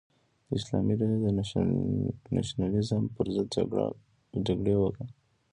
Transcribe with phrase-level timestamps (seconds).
[0.47, 1.27] د اسلامي ډلې د
[2.37, 3.85] نشنلیزم پر ضد جګړه
[4.45, 4.89] کړې وه.